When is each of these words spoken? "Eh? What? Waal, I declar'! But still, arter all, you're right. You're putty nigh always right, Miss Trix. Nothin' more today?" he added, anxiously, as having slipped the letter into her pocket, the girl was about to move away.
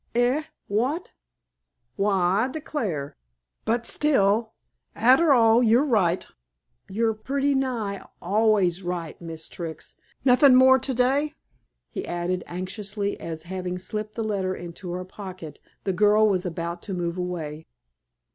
"Eh? 0.15 0.45
What? 0.67 1.13
Waal, 1.95 2.19
I 2.19 2.47
declar'! 2.47 3.15
But 3.65 3.85
still, 3.85 4.53
arter 4.95 5.31
all, 5.31 5.61
you're 5.61 5.85
right. 5.85 6.25
You're 6.89 7.13
putty 7.13 7.53
nigh 7.53 8.03
always 8.19 8.81
right, 8.81 9.21
Miss 9.21 9.47
Trix. 9.47 9.97
Nothin' 10.25 10.55
more 10.55 10.79
today?" 10.79 11.35
he 11.91 12.03
added, 12.07 12.43
anxiously, 12.47 13.19
as 13.19 13.43
having 13.43 13.77
slipped 13.77 14.15
the 14.15 14.23
letter 14.23 14.55
into 14.55 14.89
her 14.91 15.05
pocket, 15.05 15.59
the 15.83 15.93
girl 15.93 16.27
was 16.27 16.47
about 16.47 16.81
to 16.81 16.95
move 16.95 17.15
away. 17.19 17.67